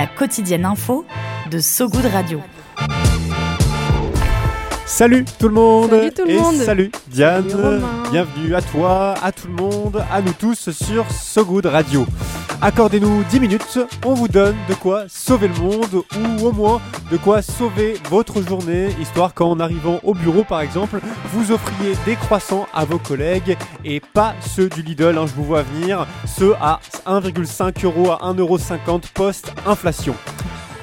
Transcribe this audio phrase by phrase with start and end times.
[0.00, 1.04] La quotidienne info
[1.50, 2.40] de So Good Radio.
[4.86, 6.54] Salut tout le monde Salut tout le et monde.
[6.54, 11.44] salut Diane, Salut bienvenue à toi, à tout le monde, à nous tous sur So
[11.44, 12.06] Good Radio.
[12.62, 16.78] Accordez-nous 10 minutes, on vous donne de quoi sauver le monde ou au moins
[17.10, 21.00] de quoi sauver votre journée, histoire qu'en arrivant au bureau par exemple,
[21.32, 25.44] vous offriez des croissants à vos collègues et pas ceux du Lidl, hein, je vous
[25.44, 28.58] vois venir, ceux à 1,5 euros à 1,50 euros
[29.14, 30.14] post-inflation.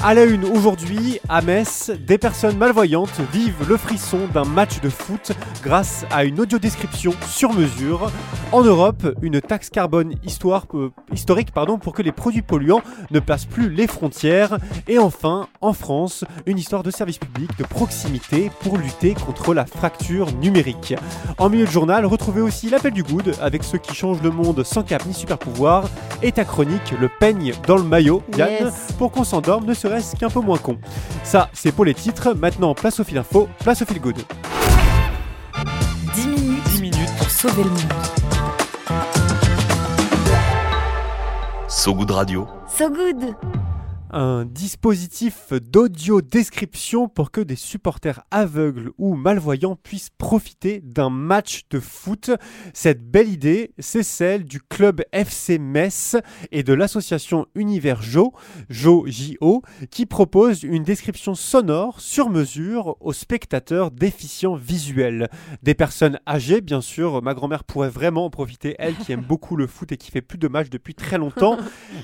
[0.04, 4.90] À la une aujourd'hui, à Metz, des personnes malvoyantes vivent le frisson d'un match de
[4.90, 5.32] foot
[5.64, 8.12] grâce à une audiodescription sur mesure.
[8.52, 13.20] En Europe, une taxe carbone histoire, euh, historique pardon, pour que les produits polluants ne
[13.20, 14.60] passent plus les frontières.
[14.88, 19.66] Et enfin, en France, une histoire de service public de proximité pour lutter contre la
[19.66, 20.94] fracture numérique.
[21.40, 24.64] En milieu de journal, retrouvez aussi l'appel du good avec ceux qui changent le monde
[24.64, 25.86] sans cap ni super pouvoir
[26.22, 28.88] et ta chronique Le peigne dans le maillot, Yann, Yes.
[28.98, 30.78] pour qu'on s'endorme ne serait-ce qu'un peu moins con.
[31.24, 32.34] Ça, c'est pour les titres.
[32.34, 34.18] Maintenant, place au fil info, place au fil good.
[36.14, 37.10] 10 minutes, 10 minutes.
[37.18, 37.80] pour sauver le monde.
[41.70, 42.48] So Good Radio.
[42.68, 43.36] So Good
[44.12, 51.64] un dispositif d'audio description pour que des supporters aveugles ou malvoyants puissent profiter d'un match
[51.70, 52.32] de foot.
[52.74, 56.16] Cette belle idée, c'est celle du club FC Metz
[56.52, 58.34] et de l'association Univers Jo,
[58.70, 65.30] Jo JO, qui propose une description sonore sur mesure aux spectateurs déficients visuels.
[65.64, 69.56] Des personnes âgées, bien sûr, ma grand-mère pourrait vraiment en profiter, elle qui aime beaucoup
[69.56, 71.58] le foot et qui fait plus de matchs depuis très longtemps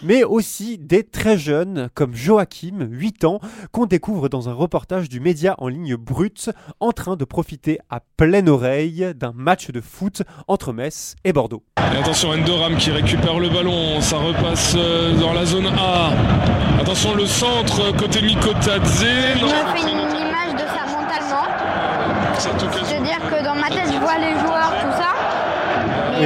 [0.03, 3.39] mais aussi des très jeunes comme Joachim, 8 ans,
[3.71, 6.49] qu'on découvre dans un reportage du média en ligne Brut,
[6.79, 11.63] en train de profiter à pleine oreille d'un match de foot entre Metz et Bordeaux.
[11.93, 16.11] Et attention, Endoram qui récupère le ballon, ça repasse euh, dans la zone A.
[16.81, 19.05] Attention, le centre côté Mikotadze.
[19.05, 21.47] Je me fais une image de ça mentalement.
[22.37, 24.52] C'est-à-dire que dans ma tête, je vois les joueurs.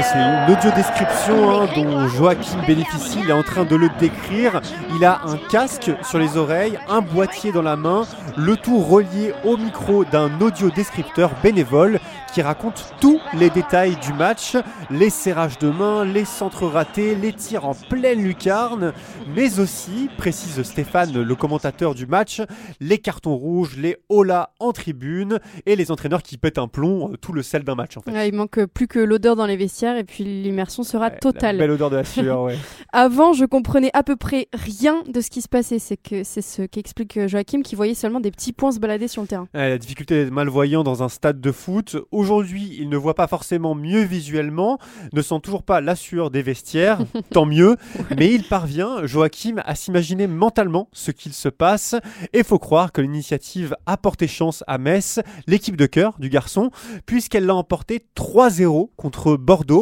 [0.04, 4.62] C'est une audio-description hein, dont Joachim bénéficie, il est en train de le décrire.
[4.96, 8.06] Il a un casque sur les oreilles, un boîtier dans la main,
[8.38, 12.00] le tout relié au micro d'un audio-descripteur bénévole
[12.34, 14.56] qui raconte tous les détails du match,
[14.92, 18.94] les serrages de main, les centres ratés, les tirs en pleine lucarne,
[19.36, 22.42] mais aussi, précise Stéphane, le commentateur du match,
[22.80, 27.18] les cartons rouges, les holas en tribune et les entraîneurs qui pètent un plomb, euh,
[27.18, 28.28] tout le sel d'un match en fait.
[28.28, 31.58] Il manque plus que l'odeur dans les vestiaires et puis l'immersion sera Ouais, la totale.
[31.58, 32.58] Belle odeur de la sueur, ouais.
[32.94, 35.80] Avant, je comprenais à peu près rien de ce qui se passait.
[35.80, 39.08] C'est que c'est ce qu'explique euh, Joachim qui voyait seulement des petits points se balader
[39.08, 39.48] sur le terrain.
[39.54, 41.98] Ouais, la difficulté d'être malvoyant dans un stade de foot.
[42.12, 44.80] Aujourd'hui, il ne voit pas forcément mieux visuellement,
[45.14, 47.00] ne sent toujours pas la sueur des vestiaires,
[47.32, 47.78] tant mieux,
[48.18, 51.96] mais il parvient, Joachim, à s'imaginer mentalement ce qu'il se passe.
[52.34, 56.72] Et faut croire que l'initiative a porté chance à Metz, l'équipe de cœur du garçon,
[57.06, 59.77] puisqu'elle l'a emporté 3-0 contre Bordeaux.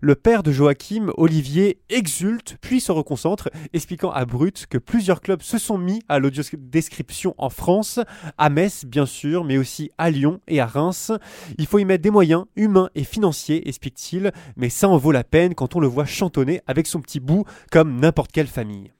[0.00, 5.42] Le père de Joachim, Olivier, exulte, puis se reconcentre, expliquant à Brut que plusieurs clubs
[5.42, 8.00] se sont mis à l'audio-description en France,
[8.38, 11.12] à Metz bien sûr, mais aussi à Lyon et à Reims.
[11.58, 15.24] Il faut y mettre des moyens humains et financiers, explique-t-il, mais ça en vaut la
[15.24, 18.92] peine quand on le voit chantonner avec son petit bout comme n'importe quelle famille.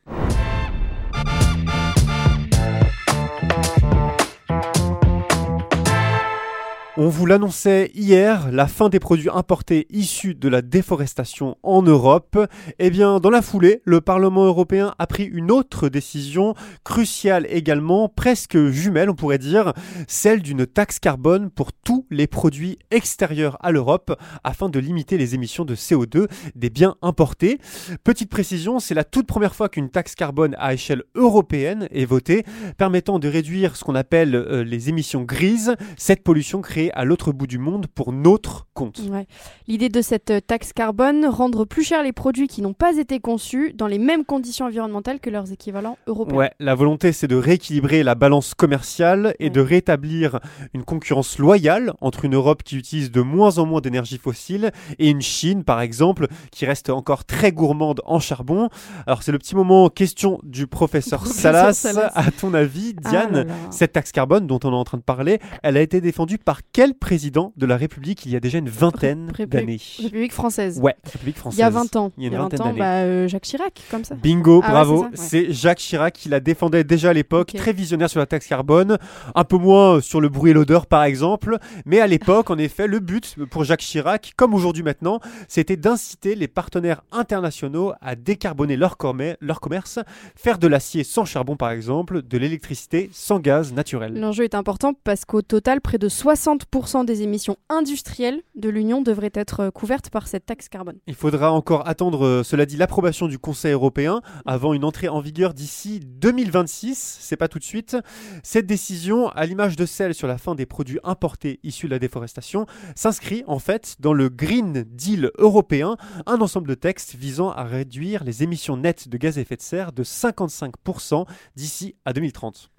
[6.96, 12.38] On vous l'annonçait hier, la fin des produits importés issus de la déforestation en Europe.
[12.78, 16.54] Eh bien, dans la foulée, le Parlement européen a pris une autre décision,
[16.84, 19.72] cruciale également, presque jumelle on pourrait dire,
[20.06, 25.34] celle d'une taxe carbone pour tous les produits extérieurs à l'Europe afin de limiter les
[25.34, 27.58] émissions de CO2 des biens importés.
[28.04, 32.44] Petite précision, c'est la toute première fois qu'une taxe carbone à échelle européenne est votée,
[32.78, 37.32] permettant de réduire ce qu'on appelle euh, les émissions grises, cette pollution créée à l'autre
[37.32, 39.00] bout du monde pour notre compte.
[39.10, 39.26] Ouais.
[39.68, 43.20] L'idée de cette euh, taxe carbone, rendre plus cher les produits qui n'ont pas été
[43.20, 46.36] conçus dans les mêmes conditions environnementales que leurs équivalents européens.
[46.36, 49.50] Ouais, la volonté c'est de rééquilibrer la balance commerciale et Ouais.
[49.50, 50.40] de rétablir
[50.74, 55.10] une concurrence loyale entre une Europe qui utilise de moins en moins d'énergie fossile et
[55.10, 58.68] une Chine par exemple qui reste encore très gourmande en charbon.
[59.06, 61.72] Alors c'est le petit moment question du professeur, Professeur Salas.
[61.74, 62.12] Salas.
[62.14, 63.54] À ton avis, Ah Diane, là là.
[63.70, 66.60] cette taxe carbone dont on est en train de parler, elle a été défendue par
[66.74, 70.80] quel président de la République il y a déjà une vingtaine d'années République française.
[70.82, 71.58] Ouais, République française.
[71.58, 72.12] Il y a 20 ans.
[72.18, 72.78] Il y a une 20 vingtaine ans, d'années.
[72.80, 74.16] bah, euh, Jacques Chirac, comme ça.
[74.16, 75.06] Bingo, Ah ouais, bravo.
[75.14, 75.52] c'est ouais.
[75.52, 78.98] Jacques Chirac qui la défendait déjà à l'époque, très visionnaire sur la taxe carbone,
[79.36, 82.88] un peu moins sur le bruit et l'odeur par exemple, mais à l'époque, en effet,
[82.88, 88.76] le but pour Jacques Chirac, comme aujourd'hui maintenant, c'était d'inciter les partenaires internationaux à décarboner
[88.76, 88.96] leur,
[89.40, 90.00] leur commerce,
[90.34, 94.18] faire de l'acier sans charbon par exemple, de l'électricité sans gaz naturel.
[94.18, 96.63] L'enjeu est important parce qu'au total, près de 60%
[97.04, 100.98] des émissions industrielles de l'Union devraient être euh, couvertes par cette taxe carbone.
[101.06, 105.20] Il faudra encore attendre, euh, cela dit, l'approbation du Conseil européen avant une entrée en
[105.20, 107.18] vigueur d'ici 2026.
[107.20, 107.96] C'est pas tout de suite.
[108.42, 111.98] Cette décision, à l'image de celle sur la fin des produits importés issus de la
[111.98, 115.96] déforestation, s'inscrit en fait dans le Green Deal européen,
[116.26, 119.62] un ensemble de textes visant à réduire les émissions nettes de gaz à effet de
[119.62, 121.26] serre de 55%
[121.56, 122.70] d'ici à 2030.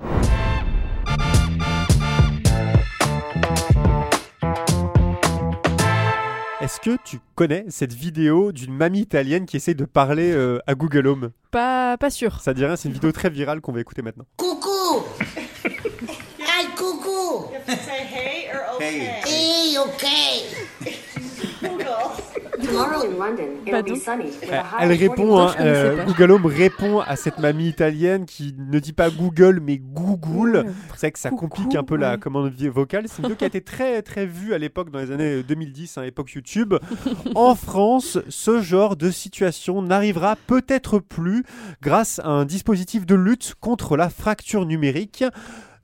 [6.65, 10.73] Est-ce que tu connais cette vidéo d'une mamie italienne qui essaie de parler euh, à
[10.73, 11.31] Google Home?
[11.51, 12.39] Pas, pas sûr.
[12.41, 14.25] Ça dit rien, c'est une vidéo très virale qu'on va écouter maintenant.
[14.35, 15.03] Coucou
[16.39, 20.64] Hi, coucou Say hey or okay.
[24.41, 25.49] Elle, high elle répond, 40.
[25.49, 26.05] hein, euh.
[26.05, 30.65] Google Home répond à cette mamie italienne qui ne dit pas Google mais Google.
[30.93, 33.05] C'est vrai que ça Coucou, complique un peu la commande vocale.
[33.07, 35.97] C'est une vidéo qui a été très très vue à l'époque dans les années 2010,
[35.97, 36.75] à l'époque YouTube.
[37.35, 41.43] en France, ce genre de situation n'arrivera peut-être plus
[41.81, 45.23] grâce à un dispositif de lutte contre la fracture numérique.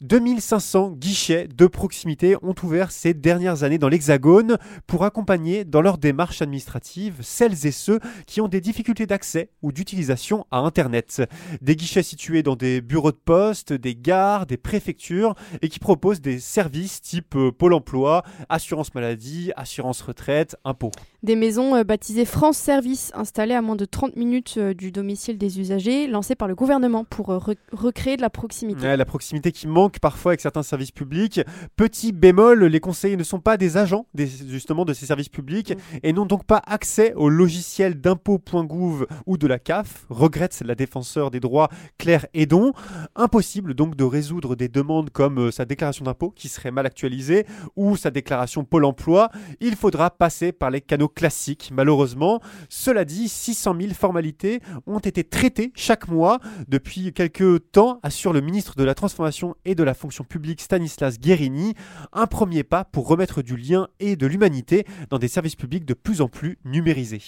[0.01, 4.57] 2500 guichets de proximité ont ouvert ces dernières années dans l'Hexagone
[4.87, 9.71] pour accompagner dans leur démarche administrative celles et ceux qui ont des difficultés d'accès ou
[9.71, 11.21] d'utilisation à Internet.
[11.61, 16.21] Des guichets situés dans des bureaux de poste, des gares, des préfectures et qui proposent
[16.21, 20.91] des services type euh, Pôle emploi, assurance maladie, assurance retraite, impôts.
[21.21, 25.37] Des maisons euh, baptisées France Service, installées à moins de 30 minutes euh, du domicile
[25.37, 28.81] des usagers, lancées par le gouvernement pour re- recréer de la proximité.
[28.81, 31.41] Ouais, la proximité qui manque parfois avec certains services publics.
[31.75, 35.73] Petit bémol, les conseillers ne sont pas des agents des- justement de ces services publics
[36.03, 41.31] et n'ont donc pas accès au logiciel d'impôt.gouv ou de la CAF, regrette la défenseur
[41.31, 42.73] des droits Claire Edon.
[43.15, 47.45] Impossible donc de résoudre des demandes comme euh, sa déclaration d'impôt qui serait mal actualisée
[47.75, 49.29] ou sa déclaration Pôle emploi.
[49.59, 52.39] Il faudra passer par les canaux classiques, malheureusement.
[52.69, 58.41] Cela dit, 600 000 formalités ont été traitées chaque mois depuis quelques temps, assure le
[58.41, 61.73] ministre de la Transformation et de la fonction publique Stanislas Guérini.
[62.13, 65.93] Un premier pas pour remettre du lien et de l'humanité dans des services publics de
[65.93, 67.21] plus en plus numérisés.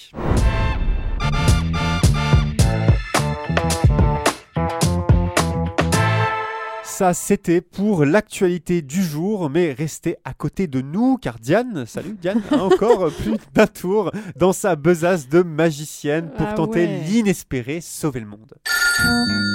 [6.83, 12.15] Ça, c'était pour l'actualité du jour, mais restez à côté de nous, car Diane, salut
[12.21, 17.01] Diane, a encore plus d'un tour dans sa besace de magicienne pour Ah tenter ouais.
[17.07, 18.53] l'inespéré, sauver le monde.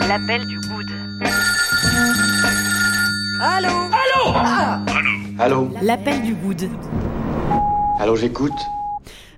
[0.08, 0.86] L'appel du good.
[3.40, 4.80] Allô Allô ah.
[5.38, 6.68] Allô L'appel du good.
[8.00, 8.52] Allô, j'écoute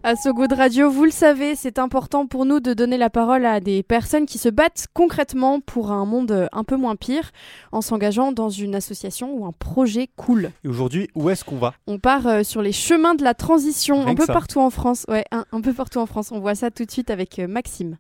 [0.03, 3.45] À So Good Radio, vous le savez, c'est important pour nous de donner la parole
[3.45, 7.31] à des personnes qui se battent concrètement pour un monde un peu moins pire
[7.73, 10.51] en s'engageant dans une association ou un projet cool.
[10.65, 14.01] Et aujourd'hui, où est-ce qu'on va On part euh, sur les chemins de la transition
[14.01, 14.33] Rien un peu ça.
[14.33, 15.05] partout en France.
[15.09, 16.33] Ouais, un, un peu partout en France.
[16.33, 17.97] On voit ça tout de suite avec euh, Maxime.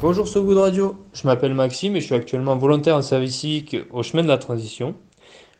[0.00, 3.76] Bonjour So Good Radio, je m'appelle Maxime et je suis actuellement volontaire en service civique
[3.90, 4.94] au chemin de la transition.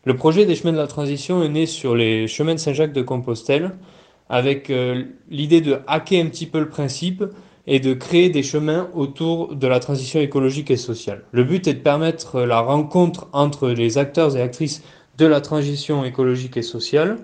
[0.05, 3.01] Le projet des chemins de la transition est né sur les chemins de Saint-Jacques de
[3.01, 3.71] Compostelle
[4.29, 7.25] avec euh, l'idée de hacker un petit peu le principe
[7.67, 11.25] et de créer des chemins autour de la transition écologique et sociale.
[11.33, 14.83] Le but est de permettre la rencontre entre les acteurs et actrices
[15.17, 17.17] de la transition écologique et sociale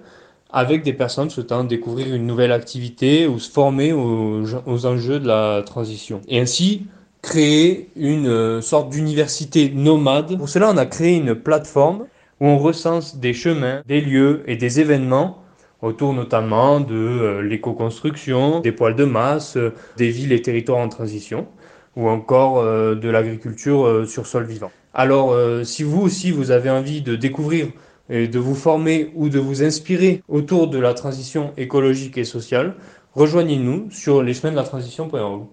[0.50, 5.28] avec des personnes souhaitant découvrir une nouvelle activité ou se former aux, aux enjeux de
[5.28, 6.22] la transition.
[6.28, 6.88] Et ainsi,
[7.26, 10.38] créer une euh, sorte d'université nomade.
[10.38, 12.06] Pour cela, on a créé une plateforme
[12.40, 15.42] où on recense des chemins, des lieux et des événements
[15.82, 20.88] autour notamment de euh, l'éco-construction, des poils de masse, euh, des villes et territoires en
[20.88, 21.48] transition,
[21.96, 24.70] ou encore de l'agriculture sur sol vivant.
[24.94, 27.68] Alors, si vous aussi vous avez envie de découvrir
[28.10, 32.76] et de vous former ou de vous inspirer autour de la transition écologique et sociale,
[33.14, 35.46] rejoignez-nous sur les chemins de la transition.org.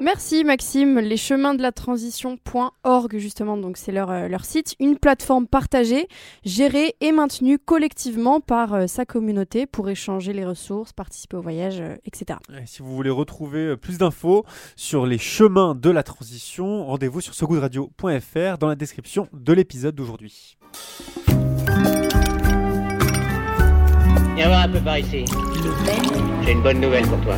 [0.00, 4.96] Merci Maxime, les chemins de la transition.org justement, donc c'est leur, euh, leur site, une
[4.96, 6.06] plateforme partagée,
[6.44, 11.80] gérée et maintenue collectivement par euh, sa communauté pour échanger les ressources, participer au voyage,
[11.80, 12.38] euh, etc.
[12.50, 14.44] Et si vous voulez retrouver plus d'infos
[14.76, 20.56] sur les chemins de la transition, rendez-vous sur sogoodradio.fr dans la description de l'épisode d'aujourd'hui.
[24.36, 25.24] Viens voir un peu par ici.
[25.24, 27.34] Le Pen J'ai une bonne nouvelle pour toi.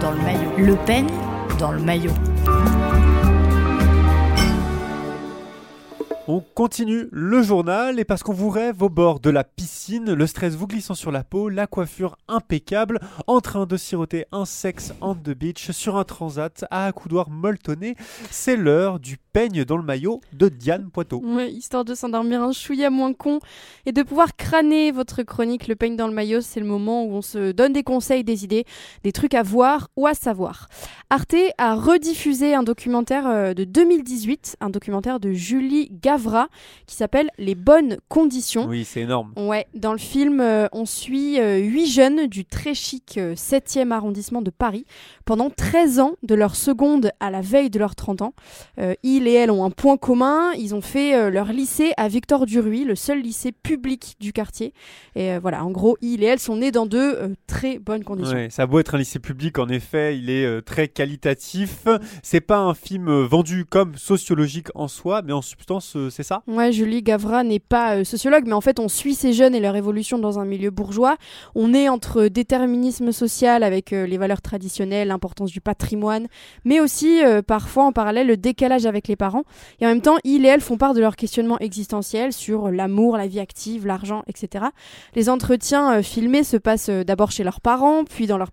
[0.00, 0.50] dans le maillot.
[0.58, 1.08] Le Pen
[1.64, 2.12] dans le maillot.
[6.26, 10.26] On continue le journal et parce qu'on vous rêve au bord de la piscine, le
[10.26, 14.94] stress vous glissant sur la peau, la coiffure impeccable, en train de siroter un sexe
[15.02, 17.94] on the beach sur un transat à accoudoir molletonné,
[18.30, 21.20] c'est l'heure du peigne dans le maillot de Diane Poitot.
[21.22, 23.40] Ouais, histoire de s'endormir un chouïa moins con
[23.84, 27.16] et de pouvoir crâner votre chronique Le peigne dans le maillot, c'est le moment où
[27.16, 28.64] on se donne des conseils, des idées,
[29.02, 30.68] des trucs à voir ou à savoir.
[31.10, 36.48] Arte a rediffusé un documentaire euh, de 2018, un documentaire de Julie Gavra
[36.86, 38.66] qui s'appelle Les bonnes conditions.
[38.68, 39.32] Oui, c'est énorme.
[39.36, 43.90] Ouais, dans le film, euh, on suit euh, huit jeunes du très chic euh, 7e
[43.90, 44.84] arrondissement de Paris
[45.24, 48.34] pendant 13 ans, de leur seconde à la veille de leurs 30 ans.
[48.78, 52.08] Euh, ils et elles ont un point commun, ils ont fait euh, leur lycée à
[52.08, 54.72] Victor Duruy, le seul lycée public du quartier.
[55.14, 58.04] Et euh, voilà, en gros, ils et elles sont nés dans de euh, très bonnes
[58.04, 58.36] conditions.
[58.36, 61.86] Ouais, ça a beau être un lycée public, en effet, il est euh, très qualitatif.
[62.22, 66.42] C'est pas un film euh, vendu comme sociologique en soi, mais en substance, c'est ça?
[66.46, 69.60] Ouais, Julie Gavra n'est pas euh, sociologue, mais en fait, on suit ces jeunes et
[69.60, 71.16] leur évolution dans un milieu bourgeois.
[71.54, 76.26] On est entre déterminisme social avec euh, les valeurs traditionnelles, l'importance du patrimoine,
[76.64, 79.44] mais aussi euh, parfois en parallèle le décalage avec les parents.
[79.80, 83.16] Et en même temps, ils et elles font part de leurs questionnements existentiels sur l'amour,
[83.16, 84.66] la vie active, l'argent, etc.
[85.14, 88.50] Les entretiens filmés se passent d'abord chez leurs parents, puis dans leur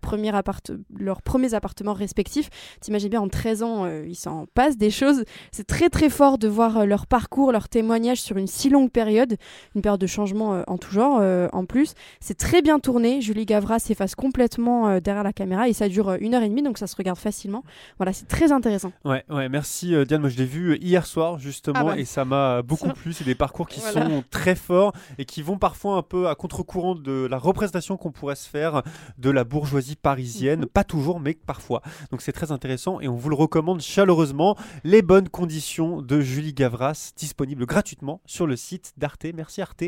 [0.98, 2.50] leurs premiers appartements respectifs.
[2.82, 5.24] T'imagines bien, en 13 ans, euh, il s'en passe des choses.
[5.52, 9.38] C'est très très fort de voir leur parcours, leur témoignage sur une si longue période,
[9.76, 11.94] une période de changement euh, en tout genre euh, en plus.
[12.20, 13.22] C'est très bien tourné.
[13.22, 16.62] Julie Gavra s'efface complètement euh, derrière la caméra et ça dure une heure et demie,
[16.62, 17.64] donc ça se regarde facilement.
[17.98, 18.92] Voilà, c'est très intéressant.
[19.06, 20.22] Ouais, ouais, merci Diane.
[20.22, 21.98] Moi, je l'ai vu hier soir justement Ah bah.
[21.98, 23.14] et ça m'a beaucoup Ça- plu.
[23.14, 24.06] C'est des parcours qui Voilà.
[24.06, 28.12] sont très forts et qui vont parfois un peu à contre-courant de la représentation qu'on
[28.12, 28.82] pourrait se faire
[29.18, 30.62] de la bourgeoisie parisienne.
[30.62, 30.66] Mhm.
[30.68, 31.82] Pas toujours, mais parfois.
[32.12, 34.56] Donc c'est très intéressant et on vous le recommande chaleureusement.
[34.84, 39.26] Les bonnes conditions de Julie Gavras, disponible gratuitement sur le site d'Arte.
[39.34, 39.84] Merci Arte.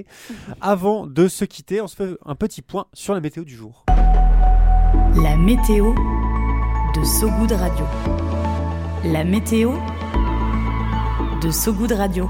[0.62, 3.84] Avant de se quitter, on se fait un petit point sur la météo du jour.
[5.22, 7.86] La météo de So Good Radio.
[9.04, 9.74] La météo
[11.42, 12.30] de So Good Radio.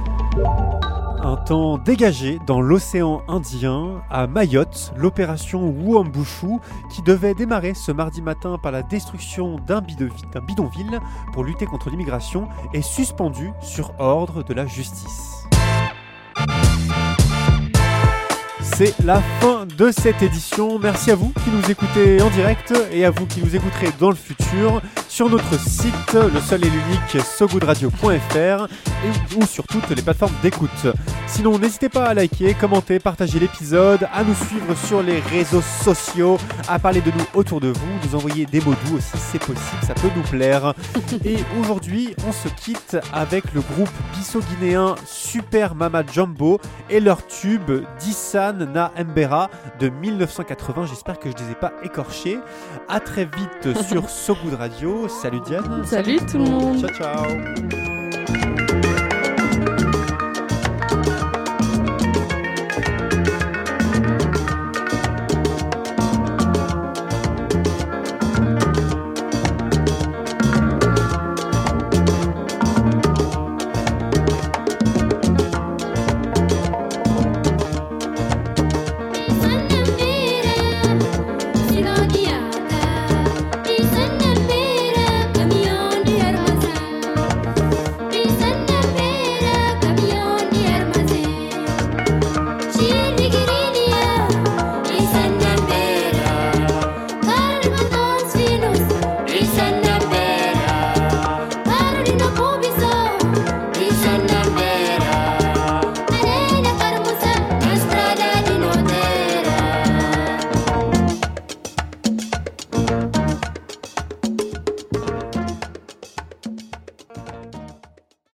[1.25, 6.59] Un temps dégagé dans l'océan Indien, à Mayotte, l'opération Wuambushu,
[6.93, 10.99] qui devait démarrer ce mardi matin par la destruction d'un bidonville,
[11.31, 15.47] pour lutter contre l'immigration, est suspendue sur ordre de la justice.
[18.61, 20.77] C'est la fin de cette édition.
[20.77, 24.09] Merci à vous qui nous écoutez en direct et à vous qui nous écouterez dans
[24.09, 24.81] le futur
[25.13, 28.67] sur notre site, le seul et l'unique sogoodradio.fr
[29.05, 30.87] et ou sur toutes les plateformes d'écoute.
[31.27, 36.39] Sinon, n'hésitez pas à liker, commenter, partager l'épisode, à nous suivre sur les réseaux sociaux,
[36.67, 39.83] à parler de nous autour de vous, nous envoyer des mots doux aussi, c'est possible,
[39.85, 40.73] ça peut nous plaire.
[41.25, 47.71] Et aujourd'hui, on se quitte avec le groupe bisso-guinéen Super Mama Jumbo et leur tube
[47.99, 50.87] Dissan Na Mbera de 1980.
[50.87, 52.39] J'espère que je ne les ai pas écorchés.
[52.89, 55.02] À très vite sur So Good Radio.
[55.07, 55.83] Salut Diane.
[55.85, 56.79] Salut tout le monde.
[56.79, 58.02] Ciao ciao.